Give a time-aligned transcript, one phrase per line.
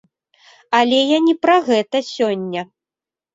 [0.77, 2.61] Але я не пра гэта сёння.